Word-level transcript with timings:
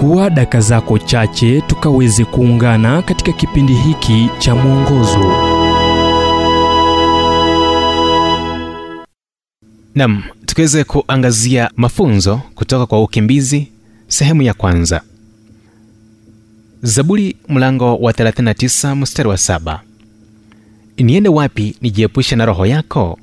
chukua 0.00 0.30
daka 0.30 0.60
zako 0.60 0.98
chache 0.98 1.60
tukaweze 1.60 2.24
kuungana 2.24 3.02
katika 3.02 3.32
kipindi 3.32 3.74
hiki 3.74 4.30
cha 4.38 4.54
mwongozo. 4.54 5.32
Nam 9.94 10.22
tukiweze 10.46 10.84
kuangazia 10.84 11.70
mafunzo 11.76 12.40
kutoka 12.54 12.86
kwa 12.86 13.02
ukimbizi 13.02 13.68
sehemu 14.08 14.42
ya 14.42 14.54
kwanza. 14.54 15.00
Zaburi 16.82 17.36
mlango 17.48 17.96
wa 17.96 18.12
39 18.12 18.94
mstari 18.94 19.28
wa 19.28 19.34
7 19.36 19.78
niende 20.98 21.28
wapi 21.28 21.76
nijiepushe 21.80 22.36
na 22.36 22.46
roho 22.46 22.66
yako? 22.66 23.18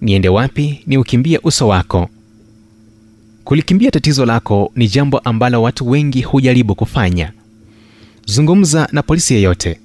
Niende 0.00 0.28
wapi 0.28 0.82
niukimbie 0.86 1.40
uso 1.44 1.68
wako 1.68 2.08
kulikimbia 3.50 3.90
tatizo 3.90 4.26
lako 4.26 4.72
ni 4.76 4.88
jambo 4.88 5.18
ambalo 5.18 5.62
watu 5.62 5.90
wengi 5.90 6.22
hujaribu 6.22 6.74
kufanya. 6.74 7.32
Zungumza 8.26 8.88
na 8.92 9.02
polisi 9.02 9.34
yeyote. 9.34 9.78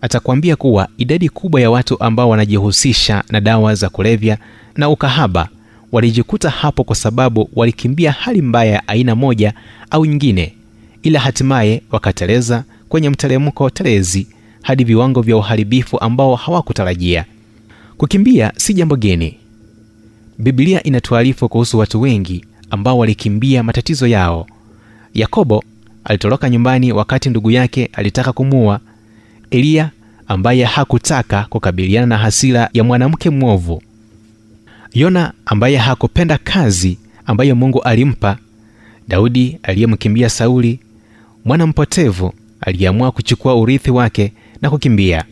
Atakwambia 0.00 0.56
kuwa 0.56 0.88
idadi 0.98 1.28
kubwa 1.28 1.60
ya 1.60 1.70
watu 1.70 2.02
ambao 2.02 2.28
wanajihusisha 2.28 3.24
na 3.30 3.40
dawa 3.40 3.74
za 3.74 3.88
kulevya 3.88 4.38
na 4.76 4.88
ukahaba 4.88 5.48
walijikuta 5.92 6.50
hapo 6.50 6.84
kwa 6.84 6.96
sababu 6.96 7.50
walikimbia 7.54 8.12
hali 8.12 8.42
mbaya 8.42 8.72
ya 8.72 8.88
aina 8.88 9.14
moja 9.14 9.52
au 9.90 10.06
nyingine 10.06 10.54
ila 11.02 11.20
hatimaye 11.20 11.82
wakateleza 11.90 12.64
kwenye 12.88 13.10
mteremko 13.10 13.70
telezi 13.70 14.26
hadi 14.62 14.84
viwango 14.84 15.22
vya 15.22 15.36
uharibifu 15.36 15.98
ambao 16.00 16.34
hawakutarajia. 16.34 17.24
Kukimbia 17.96 18.52
si 18.56 18.74
jambo 18.74 18.96
geni. 18.96 19.38
Biblia 20.38 20.82
inatuarifu 20.82 21.48
kuhusu 21.48 21.78
watu 21.78 22.00
wengi 22.00 22.44
ambao 22.70 22.98
walikimbia 22.98 23.62
matatizo 23.62 24.06
yao. 24.06 24.46
Yakobo 25.14 25.64
alitoroka 26.04 26.50
nyumbani 26.50 26.92
wakati 26.92 27.30
ndugu 27.30 27.50
yake 27.50 27.90
alitaka 27.92 28.32
kumua 28.32 28.80
eliya 29.50 29.90
ambaye 30.26 30.64
hakutaka 30.64 31.46
kukabiliana 31.50 32.06
na 32.06 32.18
hasira 32.18 32.70
ya 32.72 32.84
mwanamke 32.84 33.30
mwovu. 33.30 33.82
Yona 34.94 35.32
ambaye 35.46 35.76
hakupenda 35.76 36.38
kazi 36.38 36.98
ambayo 37.26 37.56
mungu 37.56 37.82
alimpa. 37.82 38.36
Daudi 39.08 39.58
aliyemkimbia 39.62 40.28
sauli 40.30 40.80
mwana 41.44 41.66
mpotevu 41.66 42.32
aliyeamua 42.60 43.12
kuchukua 43.12 43.54
urithi 43.54 43.90
wake 43.90 44.32
na 44.62 44.70
kukimbia. 44.70 45.24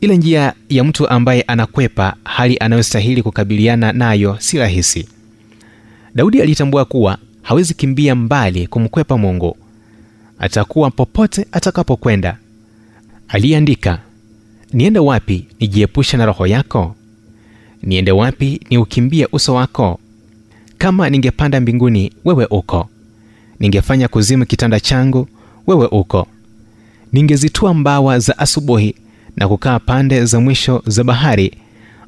Ile 0.00 0.16
njia 0.16 0.52
ya 0.68 0.84
mtu 0.84 1.08
ambaye 1.08 1.42
anakwepa 1.42 2.14
hali 2.24 2.56
anayostahili 2.60 3.22
kukabiliana 3.22 3.92
nayo 3.92 4.36
si 4.40 4.58
rahisi 4.58 5.08
daudi 6.14 6.42
alitambua 6.42 6.84
kuwa 6.84 7.18
hawezi 7.42 7.74
kimbia 7.74 8.14
mbali 8.14 8.66
kumkwepa 8.66 9.18
mungu. 9.18 9.56
Atakuwa 10.38 10.90
popote 10.90 11.46
atakapokwenda. 11.52 12.36
Aliyeandika 13.28 13.98
niende 14.72 14.98
wapi 14.98 15.46
nijiepushe 15.60 16.16
na 16.16 16.26
roho 16.26 16.46
yako? 16.46 16.94
Niende 17.82 18.12
wapi 18.12 18.60
niukimbie 18.70 19.28
uso 19.32 19.54
wako? 19.54 20.00
Kama 20.78 21.10
ningepanda 21.10 21.60
mbinguni 21.60 22.12
wewe 22.24 22.46
uko. 22.50 22.88
Ningefanya 23.60 24.08
kuzimu 24.08 24.46
kitanda 24.46 24.80
changu 24.80 25.28
wewe 25.66 25.86
uko. 25.86 26.26
Ningezitua 27.12 27.74
mbawa 27.74 28.18
za 28.18 28.38
asubuhi 28.38 28.94
na 29.36 29.48
kukaa 29.48 29.78
pande 29.78 30.24
za 30.24 30.40
mwisho 30.40 30.82
za 30.86 31.04
bahari. 31.04 31.54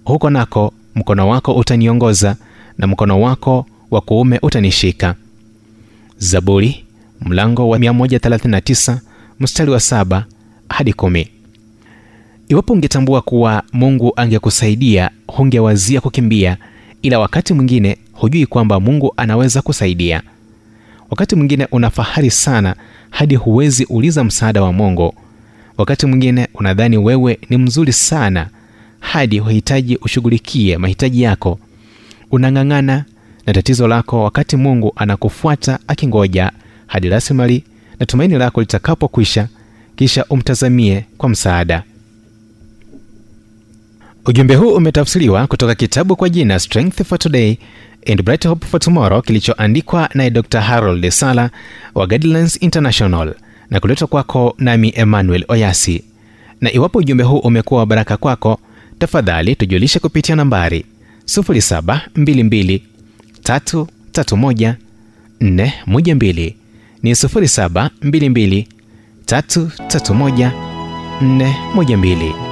Huko 0.04 0.30
nako 0.30 0.72
mkono 0.94 1.28
wako 1.28 1.54
utaniongoza 1.54 2.36
na 2.78 2.86
mkono 2.86 3.20
wako 3.20 3.66
wa 3.91 4.00
kuume 4.00 4.38
utanishika. 4.42 5.14
Zaburi 6.19 6.84
mlango 7.20 7.69
wa 7.69 7.78
139 7.78 8.98
mstari 9.41 9.70
wa 9.70 9.80
saba 9.80 10.25
hadi 10.69 10.92
kumi. 10.92 11.28
Iwapo 12.48 12.72
ungetambua 12.72 13.22
kuwa 13.22 13.62
mungu 13.72 14.12
angekusaidia 14.16 15.10
hungewazia 15.26 16.00
kukimbia 16.00 16.56
ila 17.03 17.19
wakati 17.19 17.54
mwingine 17.54 17.98
hujui 18.12 18.47
kwamba 18.47 18.81
mungu 18.81 19.14
anaweza 19.16 19.62
kusaidia. 19.62 20.22
Wakati 21.10 21.37
mwingine 21.37 21.69
una 21.72 21.91
fahari 21.91 22.31
sana 22.31 22.75
hadi 23.10 23.34
huwezi 23.37 23.84
uliza 23.84 24.25
msaada 24.25 24.62
wa 24.62 24.72
mungu. 24.72 25.14
Wakati 25.78 26.06
mwingine 26.06 26.48
unadhani 26.54 26.97
wewe 26.98 27.38
ni 27.50 27.56
mzuri 27.56 27.93
sana 27.93 28.48
hadi 29.00 29.38
huhitaji 29.38 29.97
ushughulikie 29.97 30.78
mahitaji 30.78 31.22
yako. 31.22 31.59
Unang'ang'ana 32.31 33.04
na 33.46 33.52
tatizo 33.52 33.88
lako 33.88 34.22
wakati 34.24 34.56
mungu 34.56 34.92
anakufuata 34.96 35.78
akingoja 35.86 36.52
hadi 36.86 37.08
rasimali 37.08 37.64
na 38.00 38.06
tumaini 38.06 38.34
lako 38.38 38.60
litakapokwisha 38.60 39.48
kisha 39.96 40.24
umtazamie 40.24 41.04
kwa 41.18 41.28
msaada. 41.28 41.82
Ujumbe 44.26 44.54
huu 44.54 44.74
umetafsiriwa 44.74 45.46
kutoka 45.46 45.74
kitabu 45.74 46.16
kwa 46.16 46.28
jina 46.28 46.58
strength 46.58 47.02
for 47.04 47.18
today 47.18 47.56
and 48.06 48.22
bright 48.22 48.46
hope 48.46 48.66
for 48.66 48.80
tomorrow 48.80 49.22
kilichoandikwa 49.22 50.08
naye 50.14 50.30
dr 50.30 50.60
harold 50.60 51.10
sala 51.10 51.50
wa 51.94 52.06
guidelines 52.06 52.62
international 52.62 53.34
na 53.70 53.80
kuletwa 53.80 54.06
kwako 54.08 54.54
nami 54.58 54.92
emmanuel 54.96 55.44
oyasi. 55.48 56.04
Na 56.60 56.72
iwapo 56.72 56.98
ujumbe 56.98 57.24
huu 57.24 57.38
umekuwa 57.38 57.80
wa 57.80 57.86
baraka 57.86 58.16
kwako 58.16 58.60
tafadhali 58.98 59.56
tujulishe 59.56 59.98
kupitia 59.98 60.36
nambari 60.36 60.84
722 61.24 62.80
331 63.42 64.74
412 65.40 66.54
ni 67.02 67.10
722 67.14 68.66
331 69.26 70.50
412 71.74 72.50